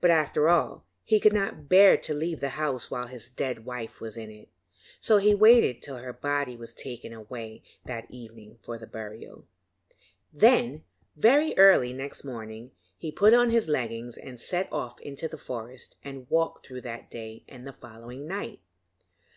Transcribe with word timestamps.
But, 0.00 0.12
after 0.12 0.48
all, 0.48 0.86
he 1.02 1.18
could 1.18 1.32
not 1.32 1.68
bear 1.68 1.96
to 1.96 2.14
leave 2.14 2.38
the 2.38 2.50
house 2.50 2.92
while 2.92 3.08
his 3.08 3.28
dead 3.28 3.64
wife 3.64 4.00
was 4.00 4.16
in 4.16 4.30
it, 4.30 4.48
so 5.00 5.16
he 5.16 5.34
waited 5.34 5.82
till 5.82 5.96
her 5.96 6.12
body 6.12 6.54
was 6.54 6.72
taken 6.72 7.12
away 7.12 7.64
that 7.84 8.06
evening 8.08 8.58
for 8.62 8.78
burial. 8.86 9.44
Then, 10.32 10.84
very 11.16 11.58
early 11.58 11.92
next 11.92 12.22
morning, 12.22 12.70
he 12.96 13.10
put 13.10 13.34
on 13.34 13.50
his 13.50 13.66
leggings 13.66 14.16
and 14.16 14.38
set 14.38 14.72
off 14.72 15.00
into 15.00 15.26
the 15.26 15.36
forest 15.38 15.96
and 16.04 16.30
walked 16.30 16.64
through 16.64 16.82
that 16.82 17.10
day 17.10 17.42
and 17.48 17.66
the 17.66 17.72
following 17.72 18.28
night. 18.28 18.60